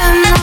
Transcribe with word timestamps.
I'm 0.00 0.22
not 0.22 0.37